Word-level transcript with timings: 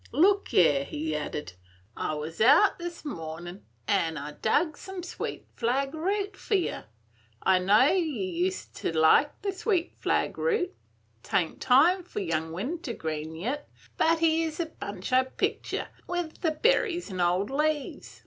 Look 0.11 0.51
'ere," 0.51 0.83
he 0.83 1.15
added, 1.15 1.53
"I 1.95 2.15
wus 2.15 2.41
out 2.41 2.79
this 2.79 3.05
mornin', 3.05 3.65
an' 3.87 4.17
I 4.17 4.31
dug 4.31 4.75
some 4.75 5.03
sweet 5.03 5.45
flag 5.55 5.93
root 5.93 6.35
for 6.35 6.55
yer. 6.55 6.85
I 7.43 7.59
know 7.59 7.85
ye 7.93 7.99
used 8.31 8.75
ter 8.75 8.93
like 8.93 9.31
sweet 9.53 9.93
flag 9.99 10.39
root. 10.39 10.73
'T 11.21 11.37
ain't 11.37 11.61
time 11.61 12.03
for 12.03 12.19
young 12.19 12.51
wintergreen 12.51 13.35
yit, 13.35 13.67
but 13.97 14.17
here 14.17 14.49
's 14.49 14.59
a 14.59 14.65
bunch 14.65 15.13
I 15.13 15.21
picked 15.21 15.71
yer, 15.71 15.89
with 16.07 16.41
the 16.41 16.49
berries 16.49 17.11
an' 17.11 17.21
old 17.21 17.51
leaves. 17.51 18.19